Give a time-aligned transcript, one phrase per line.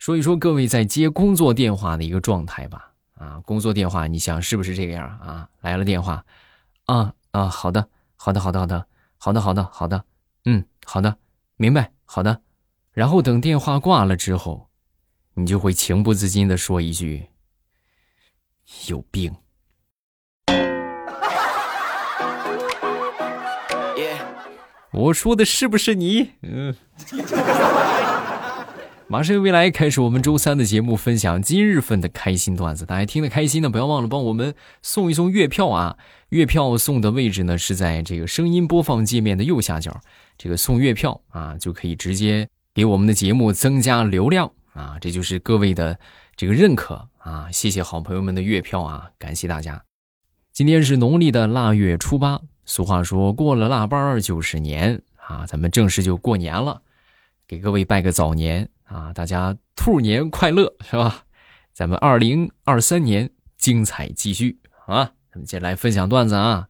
[0.00, 2.90] 说一说各位在接工作电话的一个状态吧。
[3.16, 5.46] 啊，工作电话，你想是不是这个样啊？
[5.60, 6.24] 来了电话，
[6.86, 8.86] 啊啊，好的，好的，好的，好的，
[9.18, 10.02] 好的，好的，好的，
[10.46, 11.14] 嗯，好的，
[11.56, 12.40] 明白，好的。
[12.92, 14.70] 然后等电话挂了之后，
[15.34, 17.28] 你就会情不自禁的说一句
[18.88, 19.36] ：“有病。”
[24.92, 26.30] 我说的是不是你？
[26.40, 26.74] 嗯。
[29.10, 32.86] 马上未来开始我们周三的节目，分享今日份的开心段子。
[32.86, 35.96] 大家听得开心的，不要忘了帮我们送一送月票啊！
[36.28, 40.00] 月票送的位置呢是在这个声音播放界面的右下角，
[40.38, 44.96] 这个送月票啊就可以直接给我们的节目增加流量啊！
[45.00, 45.98] 这就是各位的
[46.36, 47.48] 这个认可啊！
[47.50, 49.10] 谢谢好朋友们的月票啊！
[49.18, 49.82] 感谢大家。
[50.52, 56.80] 今天是农历的腊月初八，俗话说过了腊八就是年啊，咱们正式就过年了，
[57.50, 58.68] 给各位拜个早年。
[58.84, 61.24] 啊，大家兔年快乐，是吧？
[61.72, 63.28] 咱们二零二三年
[63.58, 65.10] 精彩继续啊！
[65.32, 66.68] 咱们接下来分享段子啊。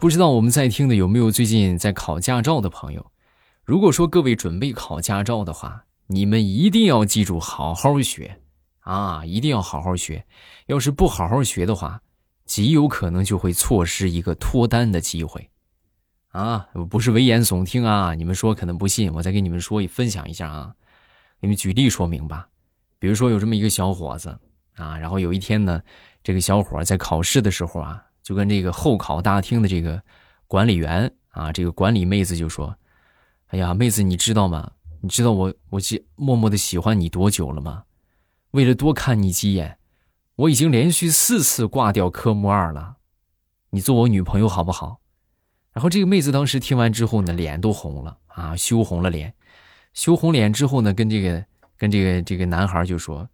[0.00, 3.10] 不知道我们在听的有没有最近在考驾照的朋友？
[3.62, 8.40] 如果说各位准备考驾照的话，你们一定要记住好好学
[8.80, 9.22] 啊！
[9.26, 10.24] 一定要好好学，
[10.64, 12.00] 要是不好好学的话，
[12.44, 15.50] 极有可能就会错失一个脱单的机会。
[16.28, 18.14] 啊，不是危言耸听啊！
[18.14, 20.74] 你们说可能不信，我再给你们说分享一下啊，
[21.40, 22.48] 给你们举例说明吧。
[22.98, 24.36] 比如说有这么一个小伙子
[24.74, 25.80] 啊，然后有一天呢，
[26.22, 30.02] 这个小伙在考试的时候啊，就跟这个候考大厅的这个
[30.48, 32.76] 管理员啊，这个管理妹子就说
[33.48, 34.72] ：“哎呀，妹子，你知道吗？
[35.00, 35.80] 你知道我我
[36.16, 37.84] 默默的喜欢你多久了吗？
[38.50, 39.78] 为了多看你几眼，
[40.36, 42.96] 我已经连续四次挂掉科目二了。
[43.70, 45.00] 你做我女朋友好不好？”
[45.72, 49.34] 然后这个妹子当时听完之后呢，脸都红了啊，羞红了脸，
[49.92, 51.44] 羞红脸之后呢，跟这个
[51.76, 53.28] 跟这个这个男孩就说：“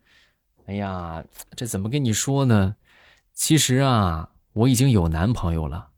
[0.66, 1.22] 哎呀，
[1.54, 2.76] 这怎么跟你说呢？
[3.34, 5.90] 其实啊，我已经有男朋友了，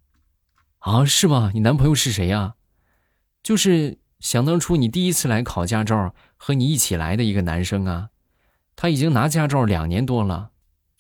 [0.79, 1.51] 啊，是吗？
[1.55, 2.55] 你男朋友是谁呀？
[3.43, 8.11] 就是想当初你第一次来考驾照和你一起来的一个男生啊，
[8.77, 10.52] 他已经拿驾照两年多了，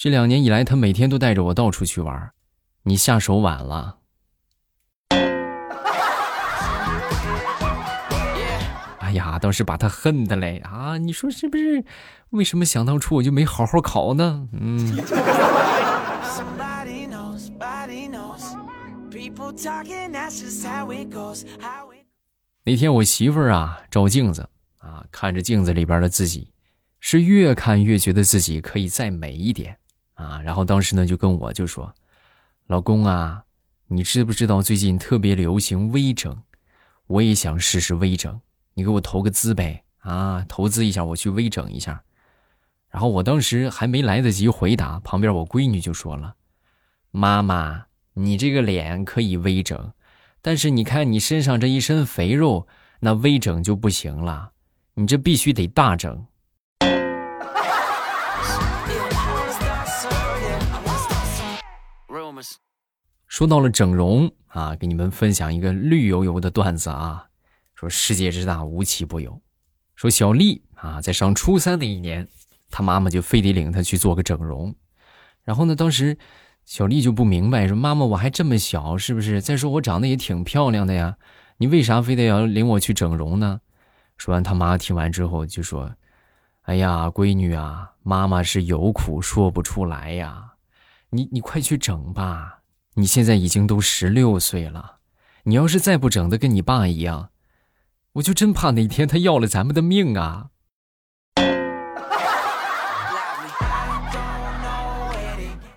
[0.02, 2.32] 这两年以来他每天都带着我到处去玩，
[2.82, 3.98] 你下手晚了。”
[8.98, 10.98] 哎呀，倒是把他恨的嘞啊！
[10.98, 11.84] 你说是不是？
[12.30, 14.48] 为什么想当初我就没好好考呢？
[14.50, 14.96] 嗯。
[22.64, 24.48] 那天我媳妇儿啊照镜子
[24.78, 26.52] 啊，看着镜子里边的自己，
[26.98, 29.78] 是越看越觉得自己可以再美一点
[30.22, 30.40] 啊。
[30.42, 31.92] 然后当时呢就跟我就说
[32.68, 33.44] ：“老公啊，
[33.88, 36.42] 你知不知道最近特别流行微整？
[37.06, 38.40] 我也想试试微整。”
[38.74, 42.02] 你给我投个资呗啊，投资一下，我去微整一下。
[42.88, 46.36] 然后我当时还没来得及回答，旁边我闺女就说了
[47.12, 47.84] ：“妈妈，
[48.14, 49.92] 你这个脸可以微整，
[50.40, 52.66] 但是你看你身上这一身肥肉，
[53.00, 54.52] 那微整就不行了，
[54.94, 56.26] 你这必须得大整。”
[63.32, 67.26] 说到了整容啊，给你们分享一个绿油油的段子啊。
[67.74, 69.40] 说世界之大无奇不有，
[69.96, 72.28] 说小丽啊，在上初三那一年，
[72.70, 74.74] 她妈妈就非得领她去做个整容。
[75.44, 76.18] 然后呢，当时
[76.66, 79.40] 小丽就不明白，说妈妈我还这么小，是不是？
[79.40, 81.16] 再说我长得也挺漂亮的呀，
[81.56, 83.62] 你为啥非得要领我去整容呢？
[84.18, 85.90] 说完，他妈听完之后就说
[86.68, 90.52] ：“哎呀，闺女啊，妈妈是有苦说不出来呀，
[91.08, 92.60] 你你快去整吧，
[92.94, 94.96] 你现在已经都十六岁了，
[95.44, 97.30] 你要是再不整的跟你爸一样。”
[98.14, 100.50] 我就真怕哪天他要了咱们的命啊！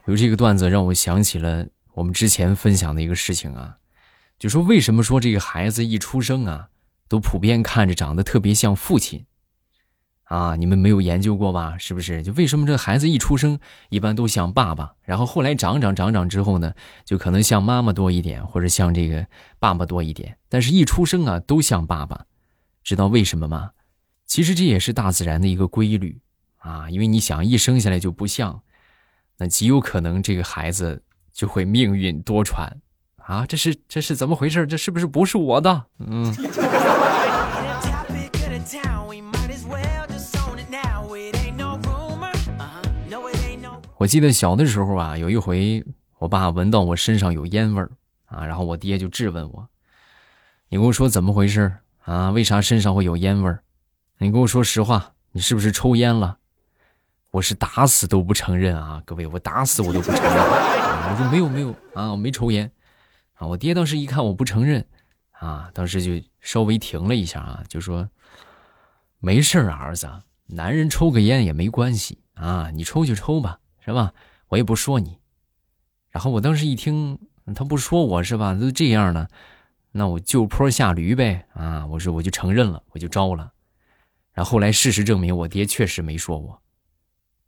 [0.05, 3.77] 有这个段子让我想起了我们之前分享的一个事情啊，
[4.37, 6.68] 就说为什么说这个孩子一出生啊，
[7.07, 9.25] 都普遍看着长得特别像父亲。
[10.25, 11.77] 啊，你们没有研究过吧？
[11.77, 12.24] 是不是？
[12.24, 16.74] 就为什么这孩子一出生一般都像爸爸，然后后来长长长长之后呢，
[17.04, 19.27] 就可能像妈妈多一点，或者像这个
[19.60, 20.38] 爸爸多一点。
[20.50, 22.25] 但是，一出生啊，都像爸爸，
[22.83, 23.69] 知道为什么吗？
[24.25, 26.19] 其实这也是大自然的一个规律
[26.57, 26.89] 啊。
[26.89, 28.62] 因为你想，一生下来就不像，
[29.38, 32.68] 那极有可能这个孩子就会命运多舛
[33.18, 33.45] 啊。
[33.45, 34.66] 这是这是怎么回事？
[34.66, 35.86] 这是不是不是我的？
[36.00, 36.33] 嗯。
[43.97, 45.86] 我记得小的时候啊，有一回
[46.19, 47.89] 我爸闻到我身上有烟味儿
[48.25, 49.69] 啊，然后我爹就质问我
[50.68, 51.71] 你跟我说怎么回事
[52.03, 52.31] 啊？
[52.31, 53.63] 为啥身上会有烟味儿？
[54.18, 56.38] 你跟我说实话，你是不是抽烟了？
[57.31, 60.33] 我是打死都不承认啊，各位，我打死我都不承认。
[60.33, 62.69] 我说没有没有啊，我没抽烟
[63.36, 63.47] 啊。
[63.47, 64.86] 我爹当时一看我不承认
[65.31, 68.09] 啊，当时就稍微停了一下啊，就说
[69.19, 70.09] 没事啊，儿子，
[70.47, 74.11] 男人抽个烟也没关系啊，你抽就抽吧，是吧？
[74.47, 75.19] 我也不说你。
[76.09, 77.19] 然后我当时一听
[77.53, 79.27] 他不说我是吧，都这样了，
[79.91, 81.85] 那我就坡下驴呗啊！
[81.85, 83.51] 我说我就承认了，我就招了。
[84.33, 86.59] 然后后来事实证明，我爹确实没说我。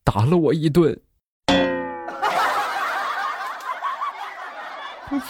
[0.04, 1.02] 打了我一顿，
[5.10, 5.22] 啊，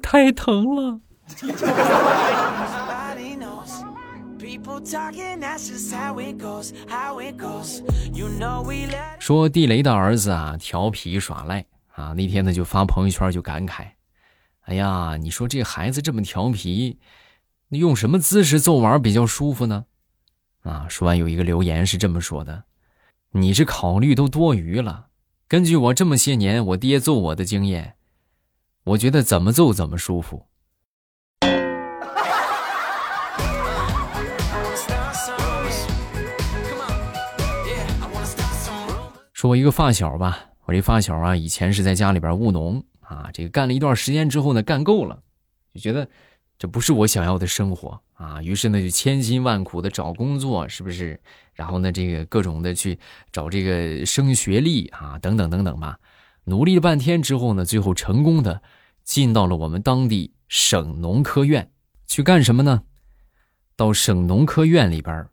[0.00, 1.00] 太疼了！
[9.30, 13.90] 说地雷的儿子啊，调皮耍赖啊，那天呢就发朋友圈就感慨
[14.66, 16.98] ：“哎呀，你说这孩子这么调皮，
[17.68, 19.84] 用什么姿势揍娃比较舒服呢？”
[20.66, 22.64] 啊，说完有一个留言是这么说的。
[23.30, 25.06] 你这考虑都多余了。
[25.46, 27.94] 根据我这么些年我爹揍我的经验，
[28.82, 30.48] 我觉得怎么揍怎么舒服。
[39.40, 45.18] 说我一个发小吧，我这发小啊，以前是在家里边务农啊，这个干了一段时间之后呢，干够了，
[45.72, 46.06] 就觉得
[46.58, 47.98] 这不是我想要的生活。
[48.12, 51.18] 啊，于是呢就千辛万苦的找工作，是不是？
[51.54, 52.98] 然后呢，这个各种的去
[53.32, 55.98] 找这个升学历啊，等等等等吧。
[56.44, 58.60] 努力了半天之后呢，最后成功的
[59.04, 61.70] 进到了我们当地省农科院
[62.06, 62.82] 去干什么呢？
[63.74, 65.26] 到省农科院里边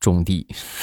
[0.00, 0.46] 种地。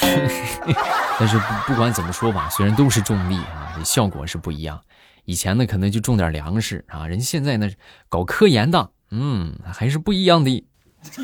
[1.18, 4.80] 但是不管怎么说吧，虽然都是种地啊，效果是不一样。
[5.24, 7.68] 以前呢可能就种点粮食啊，人现在呢
[8.08, 10.66] 搞科研的，嗯，还是不一样的。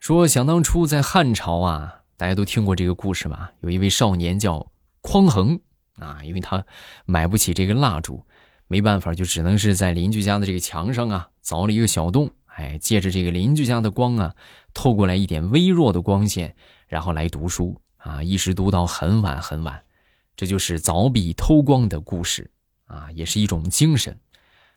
[0.00, 3.52] 说想当初在汉朝啊，大家都听过这个故事吧？
[3.60, 4.70] 有一位少年叫
[5.02, 5.60] 匡衡
[5.98, 6.64] 啊，因为他
[7.04, 8.24] 买不起这个蜡烛，
[8.68, 14.34] 没办法，就只能是在邻居家的这个墙上啊凿了一个小洞，哎，借着这个邻居家的光啊，
[14.72, 16.54] 透过来一点微弱的光线，
[16.86, 19.82] 然后来读书啊，一直读到很晚很晚，
[20.36, 22.48] 这就是凿壁偷光的故事。
[22.88, 24.18] 啊，也是一种精神，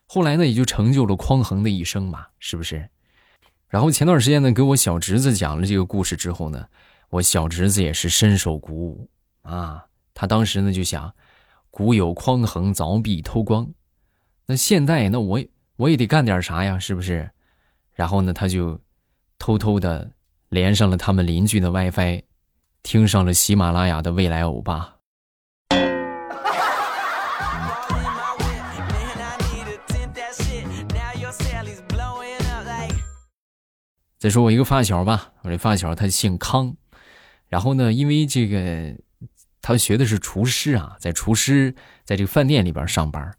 [0.05, 2.89] 后来呢，也就成就了匡衡的一生嘛，是不是？
[3.69, 6.67] 然后前段时间呢，给我小侄子讲了这个故事之后呢，
[7.09, 9.09] 我小侄子也是深受鼓舞
[9.43, 9.85] 啊。
[10.13, 11.13] 他当时呢就想，
[11.69, 13.65] 古有匡衡凿壁偷光，
[14.51, 15.41] 那现在那我
[15.77, 17.31] 我也得干点啥呀，是不是？
[17.93, 18.77] 然后呢，他就
[19.39, 20.11] 偷偷的
[20.49, 22.23] 连上了他们邻居的 WiFi，
[22.83, 24.95] 听上了喜马拉雅的未来欧巴。
[34.19, 36.75] 再说我一个发小吧，我这发小他姓康，
[37.47, 38.97] 然后呢，因为这个
[39.61, 43.33] 他学的是厨师啊，在厨师在这个饭店里边上班，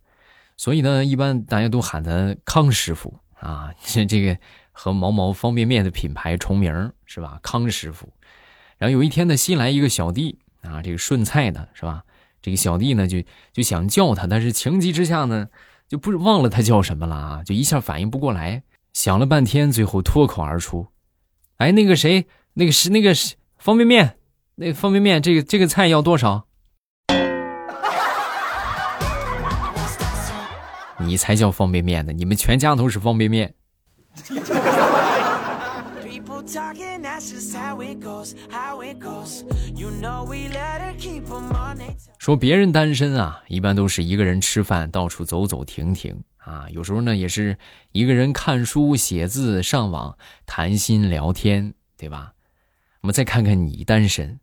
[0.56, 3.72] 所以呢，一般大家都喊他康师傅啊，
[4.08, 4.38] 这个
[4.70, 7.40] 和毛毛方便面的品牌重名是吧？
[7.43, 8.08] 康师傅。
[8.78, 12.04] 然后有一天呢，新来一个小弟啊，这个顺菜的是吧？
[12.40, 13.22] 这个小弟呢就
[13.52, 15.49] 就想叫他，但是情急之下呢，
[15.88, 18.62] 就不忘了他叫什么了啊，就一下反应不过来。
[18.92, 20.88] 想了半天，最后脱口而出
[21.56, 24.18] ：“哎，那个谁，那个是那个是方便面，
[24.56, 26.47] 那方便面，这个这个菜要多少？”
[31.04, 32.12] 你才叫方便面呢！
[32.12, 33.54] 你们全家都是方便面。
[42.18, 46.23] 说别人单身啊，一般都是一个人吃饭，到处走走停停。
[46.38, 47.56] 啊，有时候呢也是
[47.92, 52.32] 一个人看书、写字、上网、谈心、聊天，对吧？
[53.02, 54.40] 我们再看看你单身，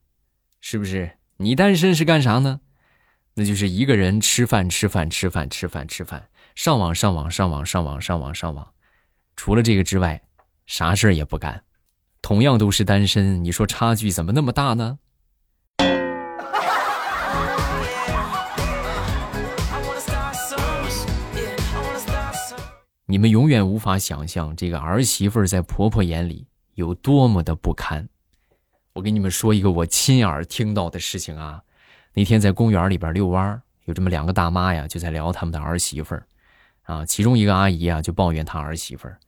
[0.61, 1.11] 是不是？
[1.37, 2.61] 你单身是干啥呢？
[3.35, 6.27] 那就是一个人吃饭、吃饭、吃饭、吃饭、吃饭，
[6.61, 8.67] 上网、上网、上网、上网、上网、上网。
[9.37, 10.21] 除了这个之外，
[10.65, 11.63] 啥事儿也不干。
[12.21, 14.99] 同样都是单身，你说差距怎么那么大呢？
[23.05, 28.05] 你们永远无法想象这个儿媳妇在婆婆眼里有多么的不堪。
[28.91, 31.63] 我给你们说一个我亲耳听到的事情啊，
[32.13, 36.27] 那天在公园里边遛弯有这么两个大妈呀，就在聊他们的儿媳妇儿，
[36.89, 39.19] 啊，其中一个阿姨啊就抱怨她儿媳妇儿，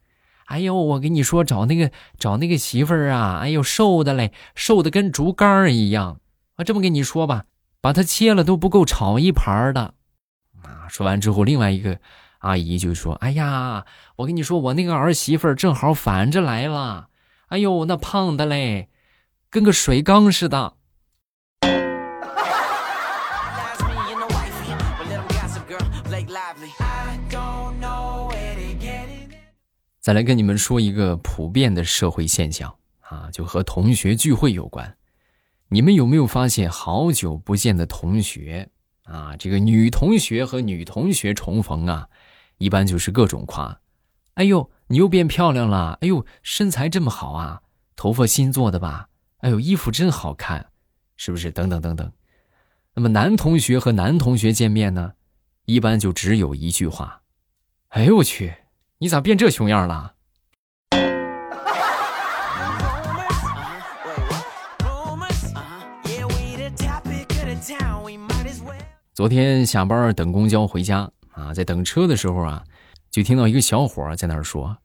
[0.46, 6.20] 哎呦，我跟你说找那个找那个媳妇儿啊，哎呦，瘦的嘞，瘦的跟竹竿儿一样。
[6.56, 7.46] 啊，这么跟你说吧，
[7.80, 9.94] 把它切了都不够炒一盘的。
[10.64, 12.00] 啊，说完之后，另外一个
[12.40, 17.10] 阿姨就说：“哎呀，我跟你说，我那个儿媳妇儿正好反着来了。
[17.50, 18.90] 哎呦，那胖的嘞，
[19.52, 20.74] 跟个水缸似的。”
[30.02, 34.98] 再来跟你们说一个普遍的社会现象啊，就和同学聚会有关。
[35.68, 38.68] 你们有没有发现，好久不见的同学
[39.04, 42.10] 啊，这个女同学和女同学重逢啊，
[42.58, 43.80] 一般就是各种夸
[44.34, 46.00] ：“哎呦，你又变漂亮了！
[46.02, 47.62] 哎呦，身材这么好啊，
[47.96, 49.08] 头发新做的吧？
[49.42, 50.72] 哎呦，衣服真好看，
[51.16, 51.52] 是不是？
[51.52, 52.12] 等等等等。
[52.96, 55.14] 那么男同学和男同学见面呢，
[55.66, 57.22] 一般就只有一句话
[57.90, 58.56] ：“哎呦我去！”
[59.02, 60.14] 你咋变这熊样了？
[69.16, 72.64] 昨天下班等公交回家啊，在等车的时候啊，
[73.10, 74.78] 就听到一个小伙在那儿说：“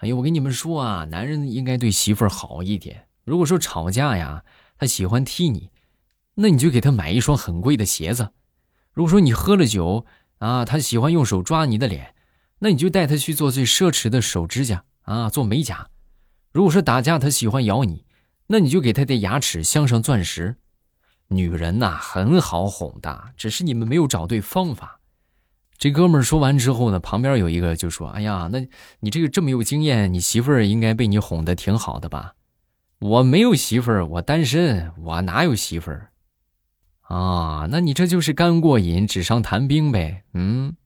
[0.00, 3.08] 哎呦，我跟你们说啊，男人应该对媳妇儿好一点。
[3.24, 4.42] 如果说吵架呀，
[4.78, 5.68] 他喜欢踢你，
[6.36, 8.24] 那你就给他买一双很贵的鞋子；
[8.94, 10.06] 如果说你喝了酒
[10.38, 12.14] 啊，他喜欢用手抓你的脸。”
[12.60, 15.88] 那你就带他去做最奢侈的手指甲啊，做美甲。
[16.52, 18.04] 如果说打架他喜欢咬你，
[18.46, 20.56] 那你就给他的牙齿镶上钻石。
[21.28, 25.00] 女人呐很好哄的，只是你们没有找对方法。
[25.78, 28.66] 这哥们儿说完之后呢，旁边有一个就说：“哎呀，那
[28.98, 32.34] 你这个这么有经验，你媳妇儿应该被你哄得挺好的吧？”
[33.00, 36.10] 我没有媳妇儿，我单身，我哪有媳妇儿？
[37.02, 40.24] 啊，那你这就是干过瘾，纸上谈兵呗。
[40.34, 40.76] 嗯。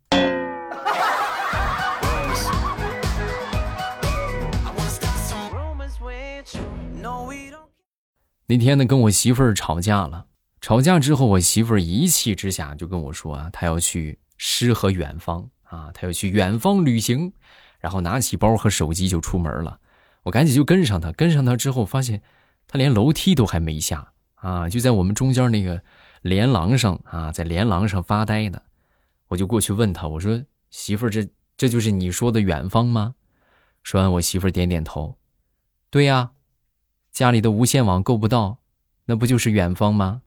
[8.47, 10.27] 那天呢，跟我媳妇儿吵架了。
[10.61, 17.33] 吵架之后，我媳妇儿一气之下就跟我说啊，她要去诗和远方啊，她要去远方旅行，
[17.81, 19.79] 然后拿起包和手机就出门了。
[20.23, 22.23] 我赶紧就跟上她，跟上她之后发现，
[22.67, 25.83] 她连楼梯都还没下啊，就在我们中间那个
[26.23, 28.61] 连廊上啊，在连廊上发呆呢。
[29.29, 33.15] 我就过去问她，我说：“媳妇儿，这这就是你说的远方吗？”
[33.83, 35.17] 说完，我媳妇儿点点头，
[35.91, 36.31] 对呀。
[37.15, 38.59] 家里的无线网够不到，
[39.05, 40.23] 那不就是远方吗？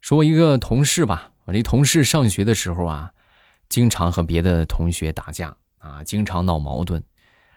[0.00, 3.12] 说一个同事吧，我这同事上学的时候啊，
[3.68, 7.04] 经常和别的同学打架啊，经常闹矛盾。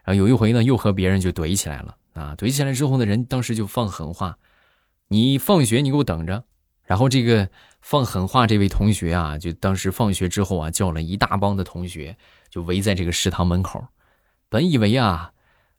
[0.04, 2.36] 然后有一回呢，又和别人就怼起来了啊！
[2.38, 4.38] 怼起来之后呢，人当时就放狠话
[5.08, 6.44] ：“你放学你给我等着。”
[6.84, 7.50] 然后这个
[7.90, 12.18] 放狠话这位同学啊，就当时放学之后啊，叫了一大帮的同学，
[12.50, 13.82] 就围在这个食堂门口。
[14.50, 15.32] 本以为啊，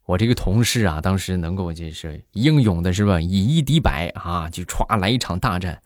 [0.07, 5.83] 我这个同事啊，当时能够就是英勇的是吧，以一敌百啊，就歘来一场大战。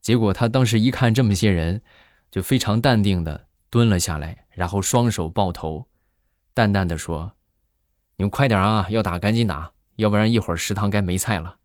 [0.00, 1.82] 结果他当时一看这么些人，
[2.30, 5.86] 就非常淡定的蹲了下来，然后双手抱头，
[6.54, 7.32] 淡淡的说
[8.16, 11.56] ：“你们快点啊，要打赶紧打，要不然一会儿食堂该没菜了。”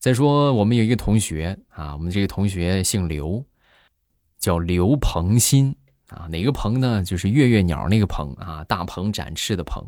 [0.00, 3.44] 再说，我们有一个同学啊，我们这个同学姓刘，
[4.38, 5.76] 叫刘鹏新
[6.08, 6.26] 啊。
[6.30, 7.04] 哪个鹏呢？
[7.04, 9.86] 就是月月鸟那个鹏啊，大鹏展翅的鹏。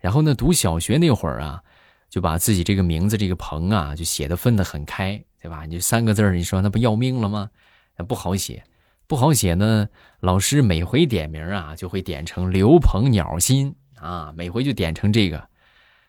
[0.00, 1.62] 然后呢，读小学那会儿啊，
[2.08, 5.66] 就把自己这个名字这个鹏啊，就写的分得很开，对吧？
[5.66, 7.50] 你就三个字你说那不要命了吗？
[7.98, 8.64] 那不好写，
[9.06, 9.86] 不好写呢。
[10.20, 15.50] 老师每回点名啊，就会点成刘鹏鸟心啊，每回就点成这个。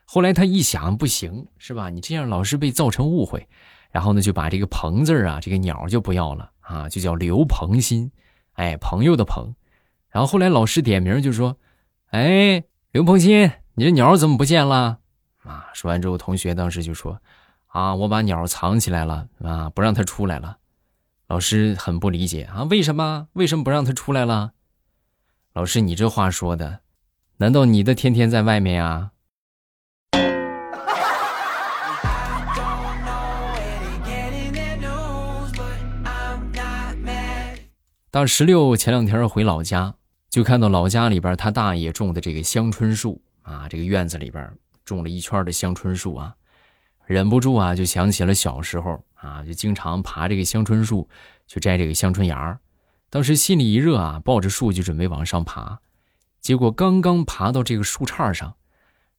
[0.05, 1.89] 后来他一想，不行，是吧？
[1.89, 3.47] 你这样老是被造成误会，
[3.91, 8.11] 然后呢，就把这个“鹏”字啊，这个鸟就不要了啊，就叫刘鹏新，
[8.53, 9.55] 哎，朋友的朋。
[10.09, 11.57] 然后后来老师点名就说
[12.11, 14.99] ：“哎，刘鹏新，你这鸟怎么不见了？”
[15.43, 17.19] 啊，说完之后，同学当时就说
[17.67, 20.57] ：“啊，我把鸟藏起来了啊，不让它出来了。”
[21.27, 23.27] 老师很不理解啊，为什么？
[23.33, 24.51] 为什么不让它出来了？
[25.53, 26.81] 老师，你这话说的，
[27.37, 29.11] 难道你的天天在外面啊？
[38.15, 39.93] 大石榴前两天回老家，
[40.29, 44.49] 就看到老家里边他大爷种的这个香椿树啊，这个院子里边
[44.85, 46.33] 种了一圈的香椿树啊，
[47.05, 51.09] 忍不住啊就想起了小时候啊，就经常爬这个香椿树
[51.45, 52.57] 去摘这个香椿芽儿
[53.09, 55.79] 当时心里一热啊，抱着树就准备往上爬，
[56.39, 58.55] 结果刚刚爬到这个树杈上，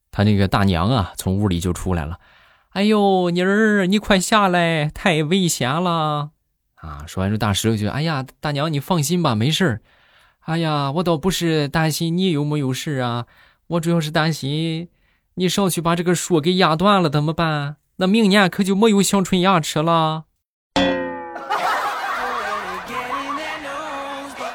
[0.09, 2.19] 他那个大娘啊从屋里就出来了，
[2.69, 6.31] 哎呦，妮儿，你快下来，太危险了！”
[6.87, 9.81] 啊，说完之后，大石榴就：“哎呀，大娘，你放心吧，没事儿。
[10.45, 13.25] 哎呀，我倒不是担心你有没有事啊，
[13.67, 14.87] 我主要是担心
[15.35, 17.75] 你上去把这个树给压断了怎么办？
[17.97, 20.23] 那明年可就没有香椿牙吃了。”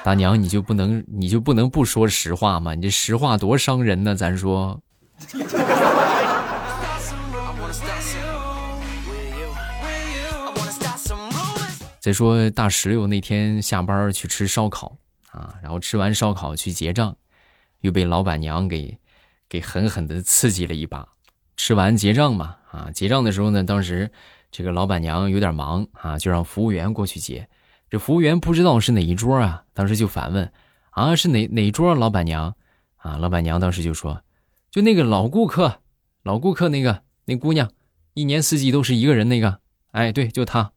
[0.03, 2.75] 大娘，你就不能你就不能不说实话吗？
[2.75, 4.81] 你这实话多伤人呢，咱说。
[12.03, 14.99] 再说大石榴那天下班去吃烧烤
[15.31, 17.17] 啊，然后吃完烧烤去结账，
[17.79, 18.99] 又被老板娘给
[19.49, 21.07] 给狠狠的刺激了一把。
[21.57, 24.11] 吃完结账嘛，啊，结账的时候呢，当时
[24.51, 27.49] 这个老板娘有点忙啊，就让服务员过去结。
[27.89, 30.53] 这服务员不知道是哪一桌啊，当时就反问
[30.91, 32.57] ：“啊，是哪哪桌？”老板娘
[32.97, 34.25] 啊，老板娘当时就说
[34.73, 35.79] ：“就那个老顾客，
[36.25, 37.71] 老顾客那个那姑娘，
[38.15, 39.61] 一年四季都是一个人那个。
[39.93, 40.73] 哎，对，就她。”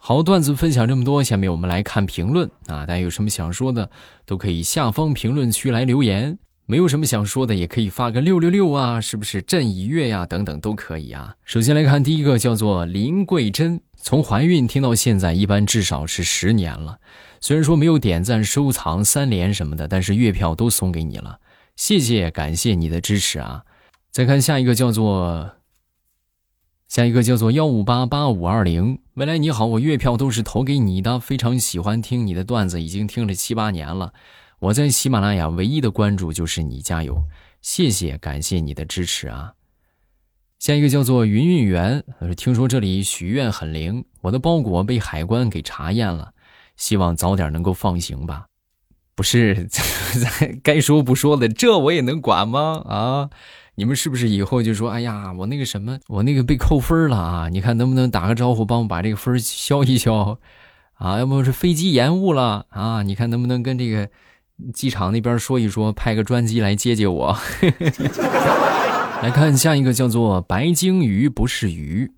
[0.00, 2.86] 好段子分享这么多，下面我们来看评论啊！
[2.86, 3.90] 大家有什么想说的，
[4.24, 6.38] 都可以下方评论区来留言。
[6.64, 9.42] 没有什么想说的，也可以发个六六六啊，是不是？
[9.42, 11.34] 朕已阅呀，等等都可以啊。
[11.44, 16.98] 首先来看第一个，叫做林桂珍，从怀孕听到现在，一般至少是十年了。
[17.40, 21.40] 虽然说没有点赞、收藏、三连什么的，但是月票都送给你了，
[21.76, 23.64] 谢谢，感谢你的支持啊！
[24.12, 25.57] 再看下一个，叫做。
[26.88, 34.14] 下一个叫做幺五八八五二零，未来你好，我月票都是投给你的，非常喜欢听你的段子，已经听了七八年了。
[34.58, 37.24] 我在喜马拉雅唯一的关注就是你，加油，
[37.60, 39.52] 谢谢，感谢你的支持啊。
[40.58, 42.02] 下一个叫做云云圆，
[42.34, 46.32] 听说这里许愿很灵，我的包裹被海关给查验了，
[46.78, 48.46] 希望早点能够放行吧。
[49.14, 49.68] 不是，
[50.64, 52.82] 该说不说的，这我也能管吗？
[52.86, 53.30] 啊？
[53.78, 57.48] 你们是不是以后就说，哎呀，我那个什么，我那个被扣分了啊？
[57.48, 60.36] 你看能不能打个招呼，帮我把这个分消一消
[60.94, 61.16] 啊？
[61.20, 63.04] 要不是飞机延误了啊？
[63.04, 64.10] 你看能不能跟这个
[64.74, 67.38] 机场那边说一说，派个专机来接接我？
[69.22, 72.10] 来看下一个，叫做白鲸鱼不是鱼。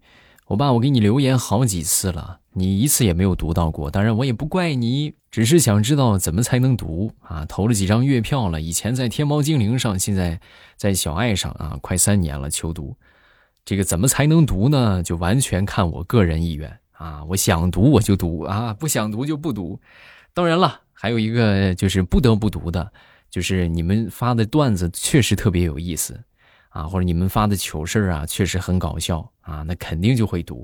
[0.47, 3.91] 我爸，我给你留言好几次了，你一次也没有读到过。
[3.91, 7.45] 当然，我也不怪你，只是想知道怎么才能读啊。
[7.47, 10.41] 投了几张月票了，以前在天猫精灵上，现在
[10.77, 12.51] 在小爱上啊，快三年了。
[12.51, 12.97] 求读，
[13.65, 15.03] 这个怎么才能读呢？
[15.03, 17.25] 就完全看我个人意愿啊。
[17.25, 19.81] 我想读我就读啊，不想读就不读。
[20.35, 22.93] 当然了，还有一个就是不得不读的，
[23.31, 26.21] 就是你们发的段子确实特别有意思。
[26.71, 30.61] 啊，或者你们发的糗事啊，确实很搞笑啊，那肯定就会读，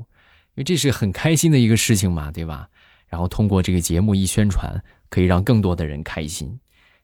[0.55, 2.68] 因为这是很开心的一个事情嘛，对吧？
[3.09, 6.59] 然后通过这个节目一宣传，可以让更多的人开心。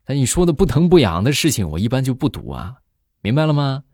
[0.05, 2.75] 但你说的不疼不痒的事情，我一般就不读啊，
[3.21, 3.85] 明白了吗？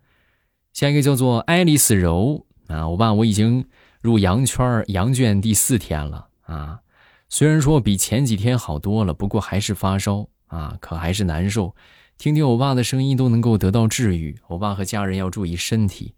[0.73, 3.67] 下一个叫做爱丽丝柔啊，我爸我已经
[4.01, 6.81] 入羊圈羊圈第四天了啊，
[7.29, 11.75] 虽然说比前几天好多了，不过还是发烧啊，可还是难受。
[12.17, 16.15] 听听我爸的声音都能够得到治愈，我爸和家人要注意身体。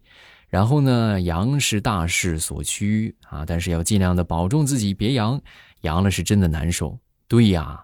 [0.47, 5.41] 然后呢，阳是大势所趋啊，但是要尽量的保重自己，别阳，
[5.81, 6.97] 阳了是真的难受。
[7.27, 7.83] 对呀，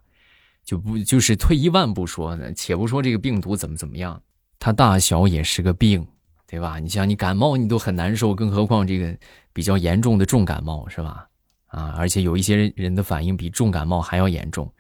[0.64, 4.22] 就不就是退一万步说呢，且不说这个病毒怎么怎么样，
[4.60, 6.06] 它大小也是个病，
[6.46, 6.80] 对吧？
[6.80, 9.18] 你像你感冒你都很难受，更何况这个
[9.54, 11.28] 比较严重的重感冒是吧？
[11.68, 14.72] 啊，而且有一些人的反应比重感冒还要严重，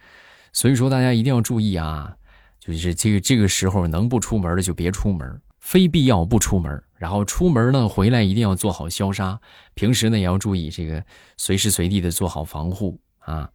[0.53, 2.13] 所以说大家一定要注意啊。
[2.59, 6.83] 就是这个这个时候能不出门的就别出门，非必要不出门。
[6.95, 9.39] 然后出门呢，回来一定要做好消杀。
[9.73, 11.01] 平时呢也要注意这个，
[11.37, 13.51] 随时随地的做好防护啊。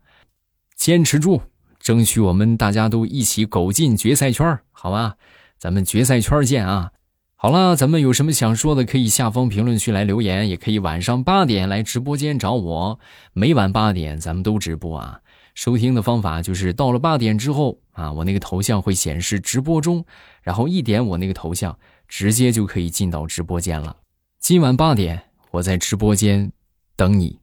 [0.76, 1.42] 坚持住，
[1.80, 5.16] 争取我们大家都一起苟进决赛圈，好吧？
[5.58, 6.90] 咱们决赛圈见啊！
[7.36, 12.98] 好了，咱们有什么想说的，可以下方评论区来留言，也可以晚上八点来直播间找我。
[13.32, 15.20] 每晚八点咱们都直播啊。
[15.54, 20.04] 收听的方法就是到了八点之后啊，我那个头像会显示直播中，
[20.42, 23.96] 然后一点我那个头像，直接就可以进到直播间了。
[24.40, 26.50] 今晚八点，我在直播间
[26.96, 27.41] 等你。